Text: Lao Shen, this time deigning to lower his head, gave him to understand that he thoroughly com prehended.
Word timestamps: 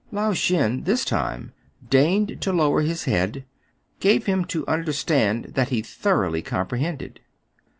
Lao 0.11 0.33
Shen, 0.33 0.85
this 0.85 1.05
time 1.05 1.51
deigning 1.87 2.39
to 2.39 2.51
lower 2.51 2.81
his 2.81 3.03
head, 3.03 3.45
gave 3.99 4.25
him 4.25 4.45
to 4.45 4.65
understand 4.67 5.51
that 5.53 5.69
he 5.69 5.83
thoroughly 5.83 6.41
com 6.41 6.65
prehended. 6.65 7.17